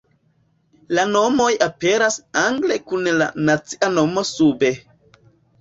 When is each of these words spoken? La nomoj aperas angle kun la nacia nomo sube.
La 0.99 1.03
nomoj 1.09 1.49
aperas 1.65 2.17
angle 2.45 2.79
kun 2.89 3.13
la 3.21 3.29
nacia 3.51 3.91
nomo 3.99 4.25
sube. 4.31 4.73